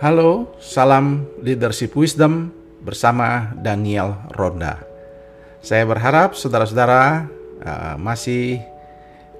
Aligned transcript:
Halo, 0.00 0.56
salam 0.56 1.28
leadership 1.44 1.92
wisdom 1.92 2.48
bersama 2.80 3.52
Daniel 3.60 4.16
Ronda. 4.32 4.80
Saya 5.60 5.84
berharap 5.84 6.32
saudara-saudara 6.32 7.28
uh, 7.60 8.00
masih 8.00 8.64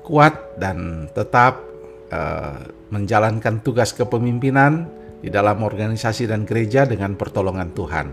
kuat 0.05 0.37
dan 0.61 1.09
tetap 1.17 1.65
uh, 2.12 2.61
menjalankan 2.93 3.65
tugas 3.65 3.96
kepemimpinan 3.96 4.85
di 5.25 5.33
dalam 5.33 5.65
organisasi 5.65 6.29
dan 6.29 6.45
gereja 6.45 6.85
dengan 6.85 7.17
pertolongan 7.17 7.73
Tuhan. 7.73 8.13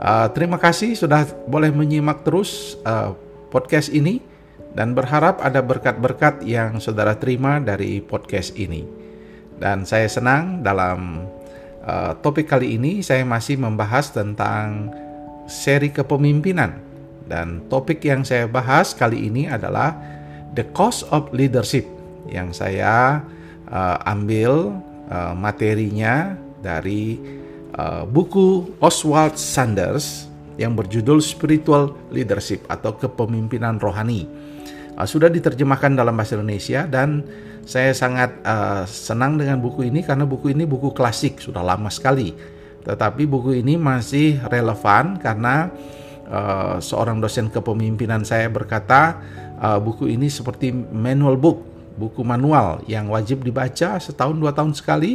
Uh, 0.00 0.32
terima 0.32 0.56
kasih 0.56 0.96
sudah 0.96 1.28
boleh 1.52 1.68
menyimak 1.68 2.24
terus 2.24 2.80
uh, 2.88 3.12
podcast 3.52 3.92
ini 3.92 4.24
dan 4.72 4.96
berharap 4.96 5.44
ada 5.44 5.60
berkat-berkat 5.60 6.48
yang 6.48 6.80
saudara 6.80 7.12
terima 7.20 7.60
dari 7.60 8.00
podcast 8.00 8.56
ini. 8.56 8.88
Dan 9.60 9.84
saya 9.84 10.08
senang 10.08 10.64
dalam 10.64 11.28
uh, 11.88 12.12
topik 12.20 12.52
kali 12.52 12.76
ini 12.76 13.00
saya 13.00 13.24
masih 13.24 13.56
membahas 13.56 14.12
tentang 14.12 14.92
seri 15.48 15.88
kepemimpinan 15.88 16.76
dan 17.24 17.64
topik 17.72 18.04
yang 18.04 18.20
saya 18.20 18.44
bahas 18.44 18.92
kali 18.92 19.32
ini 19.32 19.48
adalah 19.48 19.96
the 20.52 20.64
cost 20.76 21.08
of 21.08 21.32
leadership 21.32 21.88
yang 22.28 22.52
saya 22.52 23.24
uh, 23.72 23.96
ambil 24.04 24.76
uh, 25.08 25.32
materinya 25.32 26.36
dari 26.60 27.16
uh, 27.76 28.04
buku 28.04 28.76
Oswald 28.84 29.40
Sanders 29.40 30.28
yang 30.58 30.74
berjudul 30.74 31.22
Spiritual 31.22 31.94
Leadership 32.10 32.66
atau 32.66 32.98
kepemimpinan 32.98 33.78
rohani. 33.78 34.26
Uh, 34.98 35.06
sudah 35.06 35.30
diterjemahkan 35.30 35.94
dalam 35.94 36.18
bahasa 36.18 36.34
Indonesia 36.34 36.82
dan 36.90 37.22
saya 37.62 37.94
sangat 37.94 38.34
uh, 38.42 38.82
senang 38.82 39.38
dengan 39.38 39.62
buku 39.62 39.86
ini 39.86 40.02
karena 40.02 40.26
buku 40.26 40.50
ini 40.50 40.66
buku 40.66 40.90
klasik, 40.90 41.38
sudah 41.38 41.62
lama 41.62 41.86
sekali. 41.86 42.34
Tetapi 42.82 43.22
buku 43.30 43.62
ini 43.62 43.78
masih 43.78 44.42
relevan 44.50 45.14
karena 45.22 45.70
uh, 46.26 46.82
seorang 46.82 47.22
dosen 47.22 47.46
kepemimpinan 47.46 48.26
saya 48.26 48.50
berkata 48.50 49.22
uh, 49.62 49.78
buku 49.78 50.10
ini 50.10 50.26
seperti 50.26 50.74
manual 50.74 51.38
book, 51.38 51.62
buku 51.94 52.26
manual 52.26 52.82
yang 52.90 53.06
wajib 53.06 53.46
dibaca 53.46 54.02
setahun 54.02 54.34
dua 54.34 54.50
tahun 54.50 54.74
sekali 54.74 55.14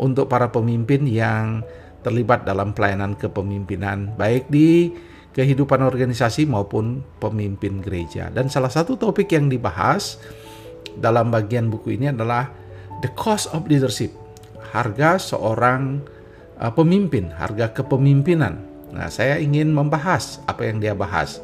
untuk 0.00 0.32
para 0.32 0.48
pemimpin 0.48 1.04
yang 1.04 1.60
terlibat 2.00 2.48
dalam 2.48 2.72
pelayanan 2.72 3.12
kepemimpinan 3.12 4.16
baik 4.16 4.48
di 4.48 4.96
kehidupan 5.30 5.80
organisasi 5.82 6.46
maupun 6.46 7.06
pemimpin 7.22 7.78
gereja. 7.78 8.28
Dan 8.34 8.50
salah 8.50 8.70
satu 8.70 8.98
topik 8.98 9.30
yang 9.30 9.46
dibahas 9.46 10.18
dalam 10.98 11.30
bagian 11.30 11.70
buku 11.70 11.94
ini 11.94 12.10
adalah 12.10 12.50
the 13.04 13.10
cost 13.14 13.46
of 13.54 13.66
leadership, 13.70 14.10
harga 14.74 15.22
seorang 15.22 16.02
uh, 16.58 16.72
pemimpin, 16.74 17.30
harga 17.30 17.70
kepemimpinan. 17.70 18.58
Nah, 18.90 19.06
saya 19.06 19.38
ingin 19.38 19.70
membahas 19.70 20.42
apa 20.50 20.66
yang 20.66 20.82
dia 20.82 20.98
bahas. 20.98 21.38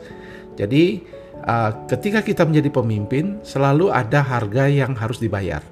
Jadi, 0.58 1.06
uh, 1.46 1.86
ketika 1.86 2.26
kita 2.26 2.42
menjadi 2.42 2.74
pemimpin, 2.74 3.38
selalu 3.46 3.94
ada 3.94 4.18
harga 4.18 4.66
yang 4.66 4.98
harus 4.98 5.22
dibayar. 5.22 5.62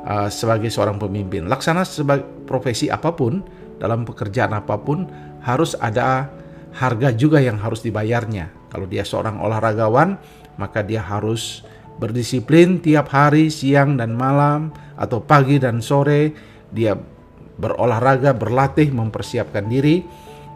Uh, 0.00 0.32
sebagai 0.32 0.72
seorang 0.72 0.96
pemimpin, 0.96 1.44
laksana 1.44 1.84
sebagai 1.84 2.24
profesi 2.48 2.88
apa 2.88 3.12
pun, 3.12 3.44
dalam 3.76 4.08
pekerjaan 4.08 4.56
apa 4.56 4.80
pun, 4.80 5.04
harus 5.44 5.76
ada 5.76 6.32
harga 6.74 7.10
juga 7.14 7.42
yang 7.42 7.58
harus 7.58 7.82
dibayarnya. 7.82 8.70
Kalau 8.70 8.86
dia 8.86 9.02
seorang 9.02 9.42
olahragawan, 9.42 10.20
maka 10.56 10.84
dia 10.86 11.02
harus 11.02 11.66
berdisiplin 12.00 12.80
tiap 12.80 13.12
hari 13.12 13.52
siang 13.52 14.00
dan 14.00 14.16
malam 14.16 14.72
atau 14.96 15.20
pagi 15.20 15.60
dan 15.60 15.84
sore 15.84 16.32
dia 16.70 16.96
berolahraga, 17.60 18.32
berlatih, 18.32 18.88
mempersiapkan 18.88 19.68
diri. 19.68 20.00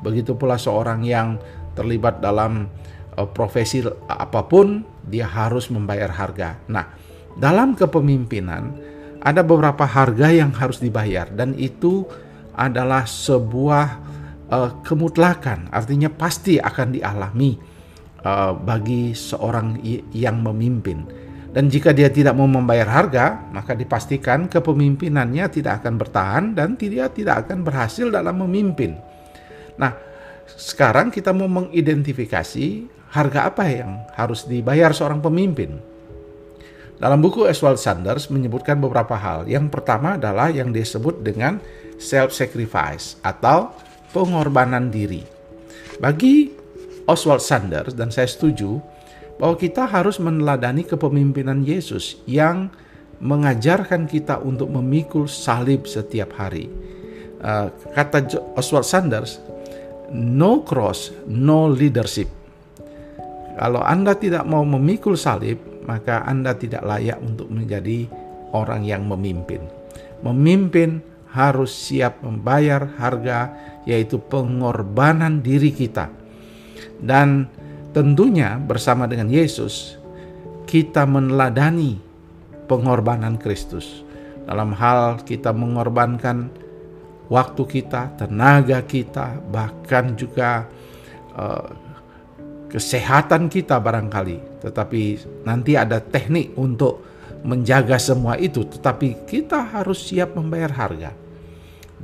Begitu 0.00 0.37
pula 0.39 0.56
seorang 0.56 1.05
yang 1.05 1.37
terlibat 1.77 2.25
dalam 2.25 2.71
uh, 3.19 3.28
profesi 3.28 3.84
apa 4.09 4.47
pun, 4.49 4.81
dia 5.05 5.28
harus 5.28 5.69
membayar 5.69 6.09
harga. 6.09 6.56
Nah, 6.71 6.89
dalam 7.37 7.77
kepemimpinan 7.77 8.72
ada 9.21 9.44
beberapa 9.44 9.84
harga 9.84 10.28
yang 10.33 10.53
harus 10.53 10.81
dibayar 10.81 11.28
dan 11.28 11.56
itu 11.56 12.05
adalah 12.55 13.05
sebuah 13.09 13.99
uh, 14.54 14.70
kemutlakan, 14.87 15.75
artinya 15.75 16.06
pasti 16.15 16.62
akan 16.62 16.94
dialami 16.94 17.59
uh, 18.22 18.54
bagi 18.54 19.10
seorang 19.10 19.82
yang 20.15 20.38
memimpin 20.38 21.25
dan 21.54 21.70
jika 21.70 21.94
dia 21.94 22.10
tidak 22.10 22.34
mau 22.34 22.50
membayar 22.50 22.91
harga, 22.91 23.47
maka 23.54 23.78
dipastikan 23.78 24.50
kepemimpinannya 24.50 25.47
tidak 25.54 25.87
akan 25.87 25.94
bertahan 26.03 26.44
dan 26.50 26.75
dia 26.75 27.06
tidak 27.06 27.47
akan 27.47 27.62
berhasil 27.62 28.10
dalam 28.10 28.42
memimpin. 28.42 28.98
Nah, 29.78 29.94
sekarang 30.50 31.15
kita 31.15 31.31
mau 31.31 31.47
mengidentifikasi 31.47 32.91
harga 33.15 33.54
apa 33.54 33.71
yang 33.71 34.03
harus 34.19 34.50
dibayar 34.50 34.91
seorang 34.91 35.22
pemimpin. 35.22 35.78
Dalam 36.98 37.22
buku 37.22 37.47
Oswald 37.47 37.78
Sanders 37.78 38.34
menyebutkan 38.34 38.82
beberapa 38.82 39.15
hal. 39.15 39.47
Yang 39.47 39.71
pertama 39.71 40.19
adalah 40.19 40.50
yang 40.50 40.75
disebut 40.75 41.22
dengan 41.22 41.62
self-sacrifice 42.03 43.22
atau 43.22 43.71
pengorbanan 44.15 44.95
diri. 44.95 45.27
Bagi 45.99 46.55
Oswald 47.11 47.43
Sanders, 47.43 47.99
dan 47.99 48.15
saya 48.15 48.31
setuju, 48.31 48.79
bahwa 49.37 49.59
kita 49.59 49.91
harus 49.91 50.23
meneladani 50.23 50.87
kepemimpinan 50.87 51.67
Yesus 51.67 52.23
yang 52.25 52.71
mengajarkan 53.19 54.07
kita 54.07 54.39
untuk 54.39 54.71
memikul 54.71 55.27
salib 55.27 55.91
setiap 55.91 56.31
hari. 56.39 56.71
Uh, 57.45 57.69
kata 57.93 58.41
Oswald 58.57 58.89
Sanders, 58.89 59.43
no 60.15 60.65
cross, 60.65 61.13
no 61.29 61.69
leadership. 61.69 62.31
Kalau 63.55 63.83
Anda 63.85 64.19
tidak 64.19 64.49
mau 64.49 64.67
memikul 64.67 65.15
salib, 65.15 65.61
maka 65.87 66.25
Anda 66.27 66.57
tidak 66.57 66.83
layak 66.83 67.21
untuk 67.23 67.53
menjadi 67.53 68.09
orang 68.51 68.83
yang 68.83 69.07
memimpin. 69.07 69.63
Memimpin 70.25 71.05
harus 71.34 71.75
siap 71.75 72.22
membayar 72.22 72.87
harga, 72.97 73.50
yaitu 73.83 74.22
pengorbanan 74.22 75.43
diri 75.43 75.75
kita. 75.75 76.09
Dan 77.03 77.50
Tentunya 77.95 78.59
bersama 78.59 79.06
dengan 79.06 79.31
Yesus 79.31 79.95
kita 80.67 81.06
meneladani 81.06 82.03
pengorbanan 82.67 83.39
Kristus 83.39 84.03
dalam 84.50 84.75
hal 84.75 85.22
kita 85.22 85.55
mengorbankan 85.55 86.50
waktu 87.31 87.62
kita, 87.62 88.19
tenaga 88.19 88.83
kita, 88.83 89.39
bahkan 89.47 90.19
juga 90.19 90.66
uh, 91.39 91.71
kesehatan 92.66 93.47
kita 93.47 93.78
barangkali. 93.78 94.66
Tetapi 94.66 95.01
nanti 95.47 95.78
ada 95.78 96.03
teknik 96.03 96.59
untuk 96.59 96.99
menjaga 97.47 97.95
semua 98.03 98.34
itu, 98.43 98.66
tetapi 98.66 99.22
kita 99.22 99.71
harus 99.71 100.03
siap 100.03 100.34
membayar 100.34 100.75
harga 100.75 101.24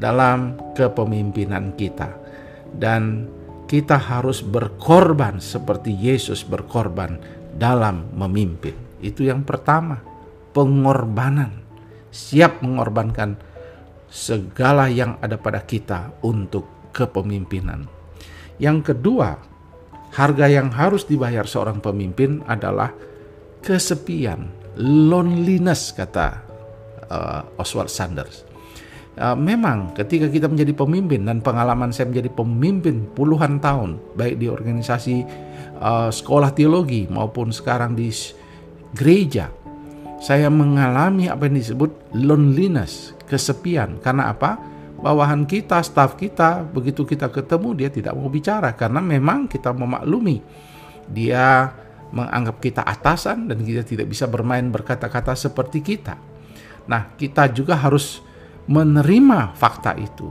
dalam 0.00 0.56
kepemimpinan 0.74 1.76
kita. 1.76 2.16
Dan 2.72 3.28
kita 3.70 4.00
harus 4.00 4.42
berkorban 4.42 5.38
seperti 5.38 5.94
Yesus 5.94 6.42
berkorban 6.42 7.20
dalam 7.54 8.10
memimpin. 8.16 8.74
Itu 8.98 9.28
yang 9.28 9.46
pertama, 9.46 10.02
pengorbanan. 10.50 11.62
Siap 12.10 12.66
mengorbankan 12.66 13.38
segala 14.10 14.90
yang 14.90 15.14
ada 15.22 15.38
pada 15.38 15.62
kita 15.62 16.10
untuk 16.26 16.90
kepemimpinan. 16.90 17.86
Yang 18.58 18.92
kedua, 18.92 19.38
harga 20.10 20.46
yang 20.50 20.74
harus 20.74 21.06
dibayar 21.06 21.46
seorang 21.46 21.78
pemimpin 21.78 22.42
adalah 22.50 22.90
kesepian, 23.62 24.50
loneliness 24.82 25.94
kata 25.94 26.42
uh, 27.06 27.46
Oswald 27.54 27.88
Sanders. 27.88 28.49
Uh, 29.18 29.34
memang 29.34 29.90
ketika 29.98 30.30
kita 30.30 30.46
menjadi 30.46 30.70
pemimpin 30.70 31.26
dan 31.26 31.42
pengalaman 31.42 31.90
saya 31.90 32.08
menjadi 32.14 32.30
pemimpin 32.30 33.10
puluhan 33.10 33.58
tahun 33.58 33.98
baik 34.14 34.38
di 34.38 34.46
organisasi 34.46 35.26
uh, 35.82 36.14
sekolah 36.14 36.54
teologi 36.54 37.10
maupun 37.10 37.50
sekarang 37.50 37.98
di 37.98 38.06
gereja 38.94 39.50
saya 40.20 40.52
mengalami 40.52 41.32
apa 41.32 41.48
yang 41.48 41.56
disebut 41.56 42.12
loneliness 42.12 43.16
kesepian. 43.24 43.96
Karena 44.04 44.28
apa? 44.28 44.60
Bawahan 45.00 45.48
kita 45.48 45.80
staf 45.80 46.20
kita 46.20 46.60
begitu 46.68 47.08
kita 47.08 47.32
ketemu 47.32 47.72
dia 47.72 47.88
tidak 47.88 48.12
mau 48.12 48.28
bicara. 48.28 48.76
Karena 48.76 49.00
memang 49.00 49.48
kita 49.48 49.72
memaklumi 49.72 50.44
dia 51.08 51.72
menganggap 52.12 52.60
kita 52.60 52.84
atasan 52.84 53.48
dan 53.48 53.64
kita 53.64 53.80
tidak 53.80 54.12
bisa 54.12 54.28
bermain 54.28 54.68
berkata-kata 54.68 55.32
seperti 55.32 55.80
kita. 55.80 56.20
Nah 56.84 57.16
kita 57.16 57.48
juga 57.48 57.80
harus 57.80 58.20
menerima 58.70 59.58
fakta 59.58 59.98
itu, 59.98 60.30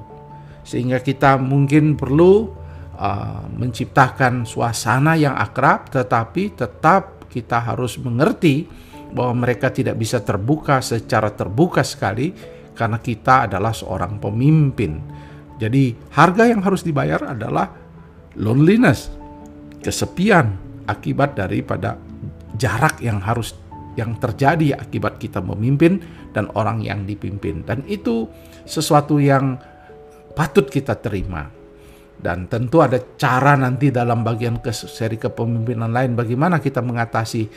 sehingga 0.63 1.03
kita 1.03 1.35
mungkin 1.35 1.99
perlu 1.99 2.47
uh, 2.95 3.43
menciptakan 3.51 4.47
suasana 4.47 5.19
yang 5.19 5.35
akrab, 5.35 5.91
tetapi 5.91 6.55
tetap 6.55 7.27
kita 7.27 7.59
harus 7.59 7.99
mengerti 7.99 8.63
bahwa 9.11 9.43
mereka 9.43 9.67
tidak 9.75 9.99
bisa 9.99 10.23
terbuka 10.23 10.79
secara 10.79 11.35
terbuka 11.35 11.83
sekali 11.83 12.31
karena 12.71 12.95
kita 13.03 13.51
adalah 13.51 13.75
seorang 13.75 14.23
pemimpin. 14.23 15.03
Jadi, 15.59 15.91
harga 16.15 16.47
yang 16.47 16.63
harus 16.63 16.87
dibayar 16.87 17.35
adalah 17.35 17.67
loneliness, 18.39 19.11
kesepian 19.83 20.55
akibat 20.87 21.35
daripada 21.35 21.99
jarak 22.55 23.03
yang 23.03 23.19
harus 23.19 23.58
yang 23.99 24.15
terjadi 24.15 24.79
akibat 24.79 25.19
kita 25.19 25.43
memimpin 25.43 25.99
dan 26.31 26.47
orang 26.55 26.79
yang 26.79 27.03
dipimpin. 27.03 27.67
Dan 27.67 27.83
itu 27.91 28.31
sesuatu 28.63 29.19
yang 29.19 29.59
patut 30.33 30.71
kita 30.71 30.95
terima. 30.95 31.51
Dan 32.19 32.51
tentu 32.51 32.83
ada 32.83 32.99
cara 33.15 33.55
nanti 33.55 33.91
dalam 33.91 34.23
bagian 34.23 34.59
seri 34.71 35.15
kepemimpinan 35.15 35.91
lain 35.91 36.19
bagaimana 36.19 36.59
kita 36.59 36.83
mengatasi 36.83 37.47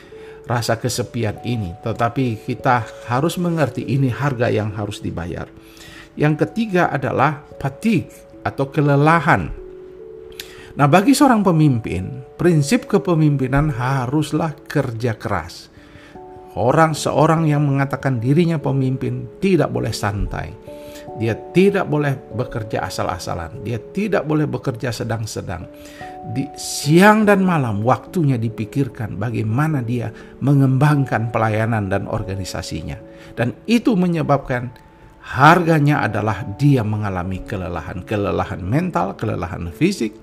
rasa 0.46 0.78
kesepian 0.78 1.42
ini. 1.42 1.74
Tetapi 1.82 2.46
kita 2.46 3.06
harus 3.10 3.38
mengerti 3.38 3.86
ini 3.86 4.10
harga 4.10 4.50
yang 4.50 4.70
harus 4.74 5.02
dibayar. 5.02 5.46
Yang 6.14 6.46
ketiga 6.46 6.92
adalah 6.92 7.42
fatigue 7.58 8.10
atau 8.44 8.68
kelelahan. 8.68 9.50
Nah, 10.72 10.88
bagi 10.88 11.12
seorang 11.12 11.44
pemimpin, 11.44 12.24
prinsip 12.40 12.88
kepemimpinan 12.88 13.72
haruslah 13.76 14.56
kerja 14.68 15.16
keras. 15.16 15.71
Orang 16.52 16.92
seorang 16.92 17.48
yang 17.48 17.64
mengatakan 17.64 18.20
dirinya 18.20 18.60
pemimpin 18.60 19.40
tidak 19.40 19.72
boleh 19.72 19.92
santai 19.92 20.52
dia 21.20 21.36
tidak 21.52 21.90
boleh 21.92 22.16
bekerja 22.32 22.88
asal-asalan. 22.88 23.60
Dia 23.66 23.76
tidak 23.92 24.24
boleh 24.24 24.48
bekerja 24.48 24.94
sedang-sedang. 24.94 25.68
Di 26.32 26.46
siang 26.54 27.26
dan 27.26 27.42
malam 27.44 27.82
waktunya 27.82 28.38
dipikirkan 28.38 29.18
bagaimana 29.18 29.82
dia 29.82 30.08
mengembangkan 30.40 31.34
pelayanan 31.34 31.90
dan 31.90 32.08
organisasinya. 32.08 32.96
Dan 33.36 33.52
itu 33.68 33.92
menyebabkan 33.98 34.72
harganya 35.20 36.06
adalah 36.06 36.46
dia 36.56 36.80
mengalami 36.80 37.42
kelelahan, 37.44 38.00
kelelahan 38.06 38.62
mental, 38.62 39.18
kelelahan 39.18 39.68
fisik, 39.74 40.16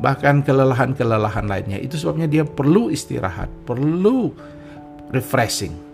bahkan 0.00 0.40
kelelahan-kelelahan 0.40 1.44
lainnya. 1.44 1.76
Itu 1.82 2.00
sebabnya 2.00 2.30
dia 2.30 2.44
perlu 2.46 2.88
istirahat, 2.88 3.50
perlu 3.68 4.32
refreshing 5.10 5.86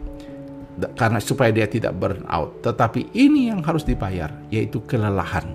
karena 0.97 1.21
supaya 1.21 1.53
dia 1.53 1.69
tidak 1.69 1.93
burn 1.97 2.25
out. 2.29 2.65
Tetapi 2.65 3.13
ini 3.13 3.53
yang 3.53 3.61
harus 3.61 3.85
dibayar, 3.85 4.33
yaitu 4.49 4.81
kelelahan. 4.89 5.53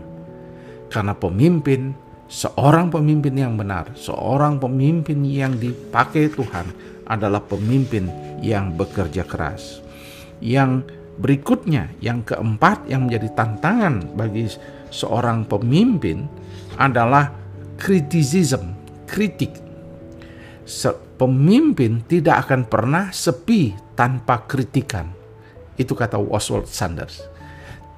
Karena 0.87 1.17
pemimpin, 1.17 1.91
seorang 2.29 2.93
pemimpin 2.93 3.33
yang 3.35 3.57
benar, 3.57 3.91
seorang 3.97 4.61
pemimpin 4.61 5.25
yang 5.25 5.57
dipakai 5.57 6.31
Tuhan 6.31 6.69
adalah 7.09 7.41
pemimpin 7.43 8.07
yang 8.43 8.75
bekerja 8.77 9.25
keras. 9.25 9.81
Yang 10.37 10.85
berikutnya, 11.17 11.91
yang 11.97 12.21
keempat 12.21 12.85
yang 12.85 13.09
menjadi 13.09 13.33
tantangan 13.33 14.13
bagi 14.13 14.47
seorang 14.93 15.49
pemimpin 15.49 16.29
adalah 16.77 17.33
criticism, 17.81 18.77
kritik. 19.09 19.51
Pemimpin 21.17 22.05
tidak 22.05 22.47
akan 22.47 22.69
pernah 22.69 23.09
sepi 23.09 23.73
tanpa 23.97 24.45
kritikan. 24.45 25.09
Itu 25.73 25.97
kata 25.97 26.21
Oswald 26.21 26.69
Sanders. 26.69 27.25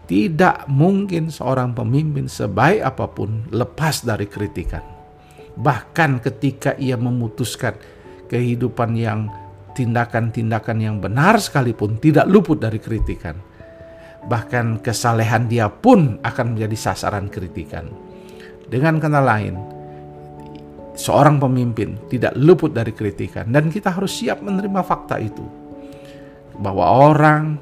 Tidak 0.09 0.65
mungkin 0.71 1.29
seorang 1.29 1.77
pemimpin 1.77 2.25
sebaik 2.25 2.81
apa 2.81 3.05
pun 3.13 3.45
lepas 3.53 4.01
dari 4.01 4.25
kritikan. 4.25 4.81
Bahkan 5.53 6.23
ketika 6.23 6.73
ia 6.79 6.97
memutuskan 6.97 7.77
kehidupan 8.25 8.97
yang 8.97 9.29
tindakan-tindakan 9.77 10.77
yang 10.81 10.97
benar 10.97 11.37
sekalipun 11.37 12.01
tidak 12.01 12.25
luput 12.25 12.57
dari 12.57 12.81
kritikan. 12.81 13.37
Bahkan 14.25 14.81
kesalehan 14.81 15.45
dia 15.47 15.69
pun 15.69 16.17
akan 16.25 16.57
menjadi 16.57 16.75
sasaran 16.75 17.29
kritikan. 17.29 17.87
Dengan 18.67 18.97
kata 19.01 19.21
lain, 19.23 19.78
seorang 20.99 21.39
pemimpin 21.39 21.95
tidak 22.11 22.35
luput 22.35 22.75
dari 22.75 22.91
kritikan 22.91 23.47
dan 23.47 23.71
kita 23.71 23.95
harus 23.95 24.19
siap 24.19 24.43
menerima 24.43 24.83
fakta 24.83 25.15
itu 25.15 25.47
bahwa 26.59 26.83
orang 26.91 27.55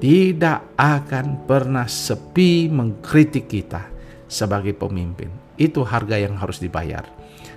tidak 0.00 0.72
akan 0.80 1.44
pernah 1.44 1.84
sepi 1.84 2.72
mengkritik 2.72 3.52
kita 3.52 3.84
sebagai 4.24 4.72
pemimpin. 4.72 5.28
Itu 5.60 5.84
harga 5.84 6.16
yang 6.16 6.40
harus 6.40 6.56
dibayar. 6.56 7.04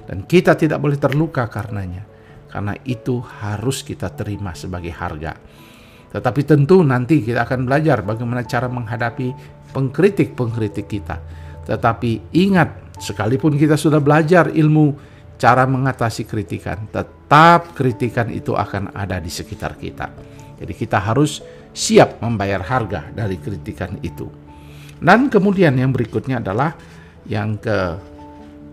Dan 0.04 0.28
kita 0.28 0.60
tidak 0.60 0.84
boleh 0.84 1.00
terluka 1.00 1.48
karenanya. 1.48 2.04
Karena 2.52 2.76
itu 2.84 3.24
harus 3.24 3.82
kita 3.88 4.12
terima 4.12 4.52
sebagai 4.52 4.92
harga. 4.92 5.40
Tetapi 6.12 6.42
tentu 6.44 6.84
nanti 6.84 7.24
kita 7.24 7.48
akan 7.48 7.64
belajar 7.64 8.04
bagaimana 8.04 8.44
cara 8.44 8.68
menghadapi 8.68 9.32
pengkritik-pengkritik 9.72 10.86
kita. 10.86 11.18
Tetapi 11.64 12.36
ingat, 12.36 13.00
sekalipun 13.00 13.56
kita 13.56 13.80
sudah 13.80 14.04
belajar 14.04 14.52
ilmu 14.52 15.13
cara 15.44 15.68
mengatasi 15.68 16.24
kritikan, 16.24 16.88
tetap 16.88 17.76
kritikan 17.76 18.32
itu 18.32 18.56
akan 18.56 18.96
ada 18.96 19.20
di 19.20 19.28
sekitar 19.28 19.76
kita. 19.76 20.08
Jadi 20.56 20.72
kita 20.72 21.04
harus 21.04 21.44
siap 21.76 22.24
membayar 22.24 22.64
harga 22.64 23.12
dari 23.12 23.36
kritikan 23.36 24.00
itu. 24.00 24.32
Dan 25.04 25.28
kemudian 25.28 25.76
yang 25.76 25.92
berikutnya 25.92 26.40
adalah 26.40 26.72
yang 27.28 27.60
ke 27.60 28.00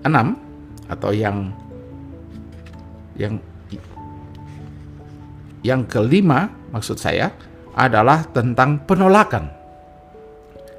enam 0.07 0.39
atau 0.87 1.11
yang 1.11 1.51
yang 3.19 3.35
yang 5.67 5.83
kelima 5.91 6.49
maksud 6.71 6.97
saya 7.03 7.35
adalah 7.75 8.25
tentang 8.31 8.87
penolakan 8.89 9.51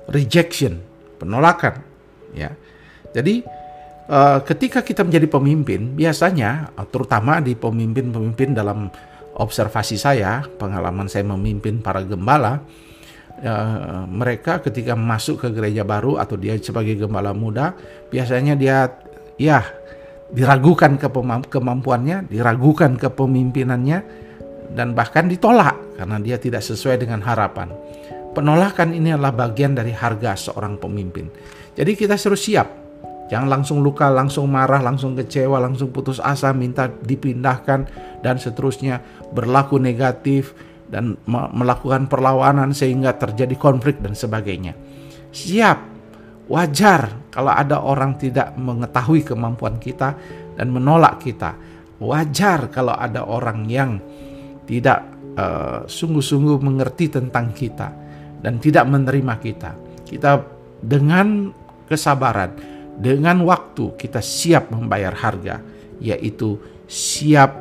rejection 0.10 0.82
penolakan 1.22 1.80
ya 2.34 2.50
jadi 3.14 3.46
eh, 4.08 4.40
ketika 4.46 4.82
kita 4.82 5.06
menjadi 5.06 5.28
pemimpin 5.30 5.94
biasanya 5.94 6.74
terutama 6.90 7.44
di 7.44 7.54
pemimpin-pemimpin 7.54 8.56
dalam 8.56 8.90
observasi 9.38 9.96
saya, 9.96 10.44
pengalaman 10.60 11.08
saya 11.08 11.24
memimpin 11.24 11.80
para 11.80 12.04
gembala, 12.04 12.62
uh, 13.42 14.04
mereka 14.06 14.60
ketika 14.60 14.94
masuk 14.94 15.48
ke 15.48 15.48
gereja 15.56 15.88
baru 15.88 16.20
atau 16.20 16.36
dia 16.36 16.58
sebagai 16.60 17.00
gembala 17.00 17.32
muda, 17.32 17.74
biasanya 18.12 18.54
dia 18.60 18.92
ya 19.40 19.64
diragukan 20.32 20.96
ke 21.00 21.08
kemampuannya, 21.48 22.28
diragukan 22.28 22.96
kepemimpinannya, 22.96 24.00
dan 24.72 24.96
bahkan 24.96 25.28
ditolak 25.28 25.76
karena 26.00 26.18
dia 26.24 26.40
tidak 26.40 26.64
sesuai 26.64 27.04
dengan 27.04 27.20
harapan. 27.24 27.72
Penolakan 28.32 28.96
ini 28.96 29.12
adalah 29.12 29.36
bagian 29.36 29.76
dari 29.76 29.92
harga 29.92 30.40
seorang 30.40 30.80
pemimpin. 30.80 31.28
Jadi 31.76 31.92
kita 32.00 32.16
harus 32.16 32.40
siap 32.40 32.68
Jangan 33.32 33.48
langsung 33.48 33.80
luka, 33.80 34.12
langsung 34.12 34.52
marah, 34.52 34.84
langsung 34.84 35.16
kecewa, 35.16 35.56
langsung 35.64 35.96
putus 35.96 36.20
asa, 36.20 36.52
minta 36.52 36.92
dipindahkan 36.92 37.88
dan 38.20 38.36
seterusnya 38.36 39.00
berlaku 39.32 39.80
negatif 39.80 40.52
dan 40.92 41.16
melakukan 41.32 42.12
perlawanan 42.12 42.76
sehingga 42.76 43.16
terjadi 43.16 43.56
konflik 43.56 44.04
dan 44.04 44.12
sebagainya. 44.20 44.76
Siap, 45.32 45.80
wajar 46.52 47.32
kalau 47.32 47.56
ada 47.56 47.80
orang 47.80 48.20
tidak 48.20 48.52
mengetahui 48.60 49.24
kemampuan 49.24 49.80
kita 49.80 50.12
dan 50.60 50.68
menolak 50.68 51.24
kita. 51.24 51.56
Wajar 52.04 52.68
kalau 52.68 52.92
ada 52.92 53.24
orang 53.24 53.64
yang 53.72 54.04
tidak 54.68 55.08
uh, 55.40 55.88
sungguh-sungguh 55.88 56.60
mengerti 56.60 57.08
tentang 57.08 57.56
kita 57.56 57.96
dan 58.44 58.60
tidak 58.60 58.92
menerima 58.92 59.40
kita. 59.40 59.72
Kita 60.04 60.44
dengan 60.84 61.56
kesabaran 61.88 62.71
dengan 63.02 63.42
waktu 63.50 63.98
kita 63.98 64.22
siap 64.22 64.70
membayar 64.70 65.12
harga, 65.18 65.58
yaitu 65.98 66.62
siap 66.86 67.58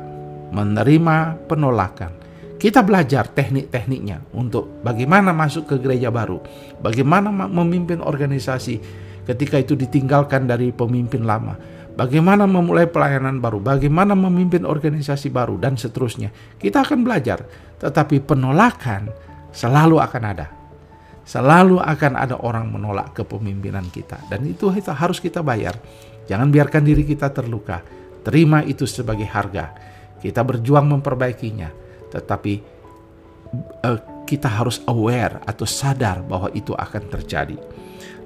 menerima 0.53 1.49
penolakan. 1.49 2.13
Kita 2.61 2.85
belajar 2.85 3.25
teknik-tekniknya 3.25 4.37
untuk 4.37 4.85
bagaimana 4.85 5.33
masuk 5.33 5.65
ke 5.65 5.75
gereja 5.81 6.13
baru, 6.13 6.37
bagaimana 6.77 7.33
memimpin 7.33 8.05
organisasi 8.05 8.77
ketika 9.25 9.57
itu 9.57 9.73
ditinggalkan 9.73 10.45
dari 10.45 10.69
pemimpin 10.69 11.25
lama, 11.25 11.57
bagaimana 11.97 12.45
memulai 12.45 12.85
pelayanan 12.85 13.41
baru, 13.41 13.57
bagaimana 13.57 14.13
memimpin 14.13 14.61
organisasi 14.61 15.33
baru, 15.33 15.57
dan 15.57 15.73
seterusnya. 15.73 16.29
Kita 16.61 16.85
akan 16.85 17.01
belajar, 17.01 17.41
tetapi 17.81 18.21
penolakan 18.29 19.09
selalu 19.49 19.97
akan 19.97 20.23
ada. 20.29 20.60
Selalu 21.21 21.77
akan 21.77 22.13
ada 22.17 22.35
orang 22.41 22.67
menolak 22.67 23.13
kepemimpinan 23.13 23.87
kita 23.93 24.17
dan 24.27 24.41
itu 24.43 24.67
harus 24.73 25.21
kita 25.21 25.45
bayar. 25.45 25.77
Jangan 26.25 26.49
biarkan 26.49 26.83
diri 26.85 27.05
kita 27.05 27.29
terluka. 27.29 27.81
Terima 28.21 28.61
itu 28.61 28.85
sebagai 28.85 29.25
harga. 29.25 29.73
Kita 30.21 30.45
berjuang 30.45 30.85
memperbaikinya, 30.85 31.69
tetapi 32.13 32.53
uh, 33.81 33.99
kita 34.25 34.47
harus 34.47 34.79
aware 34.85 35.41
atau 35.43 35.65
sadar 35.65 36.21
bahwa 36.21 36.53
itu 36.53 36.77
akan 36.77 37.03
terjadi. 37.09 37.57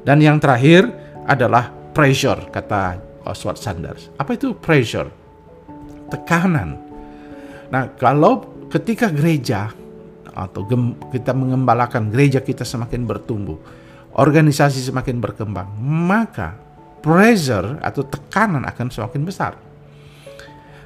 Dan 0.04 0.20
yang 0.20 0.38
terakhir 0.38 0.86
adalah 1.26 1.72
pressure 1.96 2.52
kata 2.52 3.00
Oswald 3.26 3.58
Sanders. 3.58 4.14
Apa 4.20 4.38
itu 4.38 4.54
pressure? 4.54 5.10
Tekanan. 6.12 6.78
Nah, 7.74 7.90
kalau 7.98 8.68
ketika 8.70 9.10
gereja 9.10 9.74
atau 10.36 10.68
kita 11.10 11.32
mengembalakan 11.32 12.12
gereja 12.12 12.44
kita 12.44 12.68
semakin 12.68 13.08
bertumbuh, 13.08 13.56
organisasi 14.20 14.84
semakin 14.84 15.24
berkembang, 15.24 15.72
maka 15.80 16.60
pressure 17.00 17.80
atau 17.80 18.04
tekanan 18.04 18.68
akan 18.68 18.92
semakin 18.92 19.24
besar. 19.24 19.56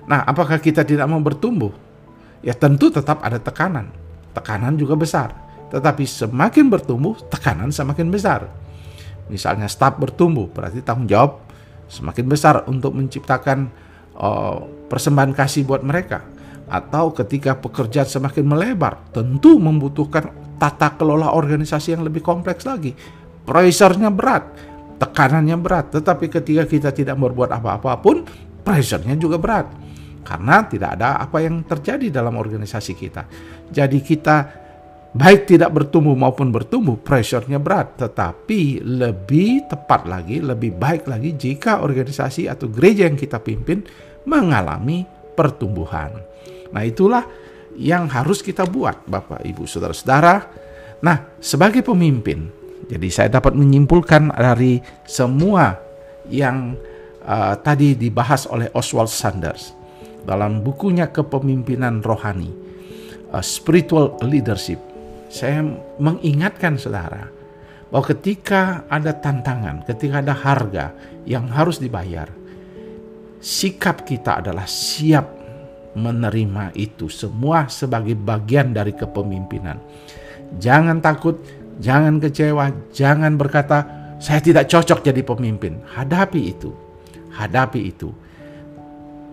Nah, 0.06 0.22
apakah 0.26 0.62
kita 0.62 0.86
tidak 0.86 1.10
mau 1.10 1.22
bertumbuh? 1.22 1.74
Ya 2.46 2.54
tentu 2.54 2.94
tetap 2.94 3.20
ada 3.26 3.42
tekanan. 3.42 3.90
Tekanan 4.34 4.78
juga 4.78 4.94
besar. 4.96 5.34
Tetapi 5.70 6.06
semakin 6.06 6.66
bertumbuh, 6.70 7.18
tekanan 7.30 7.70
semakin 7.70 8.10
besar. 8.10 8.50
Misalnya 9.30 9.70
staf 9.70 10.02
bertumbuh, 10.02 10.50
berarti 10.50 10.82
tanggung 10.82 11.06
jawab 11.06 11.46
semakin 11.90 12.26
besar 12.26 12.56
untuk 12.66 12.98
menciptakan 12.98 13.70
uh, 14.18 14.66
persembahan 14.90 15.38
kasih 15.38 15.66
buat 15.66 15.86
mereka. 15.86 16.26
Atau 16.70 17.12
ketika 17.18 17.58
pekerjaan 17.58 18.06
semakin 18.06 18.46
melebar, 18.46 19.10
tentu 19.10 19.58
membutuhkan 19.58 20.30
tata 20.62 20.94
kelola 20.94 21.34
organisasi 21.34 21.98
yang 21.98 22.06
lebih 22.06 22.22
kompleks 22.22 22.64
lagi. 22.64 22.94
Pressure-nya 23.44 24.14
berat, 24.14 24.46
tekanannya 25.02 25.58
berat. 25.58 25.90
Tetapi 25.98 26.30
ketika 26.30 26.64
kita 26.70 26.90
tidak 26.94 27.18
berbuat 27.18 27.50
apa-apa 27.50 27.98
pun, 27.98 28.22
pressure-nya 28.62 29.18
juga 29.18 29.42
berat. 29.42 29.66
Karena 30.22 30.62
tidak 30.70 31.00
ada 31.00 31.18
apa 31.18 31.42
yang 31.42 31.66
terjadi 31.66 32.22
dalam 32.22 32.38
organisasi 32.38 32.94
kita. 32.94 33.26
Jadi 33.74 33.98
kita 34.06 34.38
baik 35.10 35.50
tidak 35.50 35.74
bertumbuh 35.74 36.14
maupun 36.14 36.54
bertumbuh, 36.54 37.02
pressure-nya 37.02 37.58
berat. 37.58 37.98
Tetapi 37.98 38.86
lebih 38.86 39.66
tepat 39.74 40.06
lagi, 40.06 40.38
lebih 40.38 40.78
baik 40.78 41.10
lagi 41.10 41.34
jika 41.34 41.82
organisasi 41.82 42.46
atau 42.46 42.70
gereja 42.70 43.10
yang 43.10 43.18
kita 43.18 43.42
pimpin 43.42 43.82
mengalami 44.30 45.08
pertumbuhan. 45.34 46.14
Nah 46.74 46.84
itulah 46.86 47.26
yang 47.80 48.10
harus 48.12 48.44
kita 48.44 48.68
buat 48.68 49.06
Bapak 49.08 49.46
Ibu 49.46 49.64
Saudara-saudara. 49.66 50.36
Nah 51.00 51.40
sebagai 51.40 51.82
pemimpin, 51.86 52.52
jadi 52.90 53.08
saya 53.08 53.30
dapat 53.40 53.56
menyimpulkan 53.56 54.34
dari 54.34 54.82
semua 55.06 55.78
yang 56.28 56.76
uh, 57.26 57.56
tadi 57.62 57.96
dibahas 57.96 58.50
oleh 58.50 58.68
Oswald 58.74 59.10
Sanders 59.10 59.74
dalam 60.26 60.62
bukunya 60.66 61.10
Kepemimpinan 61.10 62.04
Rohani, 62.04 62.52
uh, 63.32 63.44
Spiritual 63.44 64.20
Leadership. 64.26 64.82
Saya 65.30 65.62
mengingatkan 66.02 66.82
saudara 66.82 67.30
bahwa 67.94 68.06
ketika 68.10 68.86
ada 68.90 69.14
tantangan, 69.14 69.86
ketika 69.86 70.26
ada 70.26 70.34
harga 70.34 70.86
yang 71.26 71.46
harus 71.50 71.78
dibayar, 71.78 72.30
sikap 73.38 74.06
kita 74.06 74.42
adalah 74.42 74.66
siap 74.66 75.39
menerima 75.98 76.76
itu 76.78 77.10
semua 77.10 77.66
sebagai 77.72 78.14
bagian 78.14 78.74
dari 78.74 78.94
kepemimpinan. 78.94 79.78
Jangan 80.60 80.98
takut, 81.02 81.38
Jangan 81.80 82.20
kecewa, 82.20 82.92
jangan 82.92 83.40
berkata, 83.40 83.88
saya 84.20 84.44
tidak 84.44 84.68
cocok 84.68 85.00
jadi 85.00 85.24
pemimpin. 85.24 85.80
Hadapi 85.96 86.52
itu, 86.52 86.76
hadapi 87.32 87.80
itu. 87.88 88.12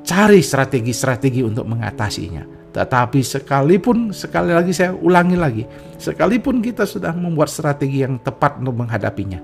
Cari 0.07 0.39
strategi-strategi 0.39 1.43
untuk 1.43 1.67
mengatasinya. 1.67 2.71
Tetapi 2.71 3.19
sekalipun, 3.19 4.15
sekali 4.15 4.55
lagi 4.55 4.71
saya 4.71 4.95
ulangi 4.95 5.35
lagi, 5.35 5.65
sekalipun 5.99 6.63
kita 6.63 6.87
sudah 6.87 7.11
membuat 7.19 7.51
strategi 7.51 8.07
yang 8.07 8.23
tepat 8.23 8.63
untuk 8.63 8.79
menghadapinya, 8.79 9.43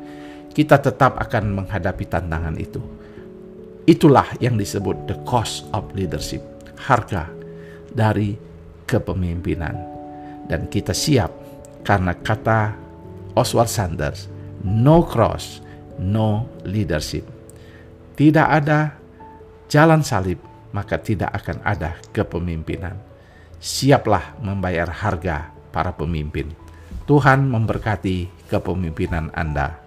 kita 0.55 0.79
tetap 0.79 1.19
akan 1.19 1.59
menghadapi 1.59 2.07
tantangan 2.07 2.55
itu. 2.55 2.79
Itulah 3.83 4.31
yang 4.39 4.55
disebut 4.55 5.11
the 5.11 5.17
cost 5.27 5.67
of 5.75 5.83
leadership, 5.97 6.45
harga 6.89 7.31
dari 7.93 8.35
kepemimpinan. 8.87 9.77
Dan 10.49 10.67
kita 10.67 10.93
siap 10.93 11.31
karena 11.87 12.13
kata 12.19 12.75
Oswald 13.39 13.71
Sanders, 13.71 14.29
no 14.63 15.07
cross, 15.07 15.63
no 15.99 16.47
leadership. 16.67 17.25
Tidak 18.13 18.45
ada 18.45 18.93
jalan 19.67 20.05
salib, 20.05 20.39
maka 20.77 21.01
tidak 21.01 21.33
akan 21.33 21.65
ada 21.65 21.97
kepemimpinan. 22.13 22.95
Siaplah 23.63 24.37
membayar 24.43 24.91
harga 24.91 25.49
para 25.71 25.95
pemimpin. 25.95 26.51
Tuhan 27.09 27.47
memberkati 27.51 28.47
kepemimpinan 28.51 29.33
Anda. 29.35 29.82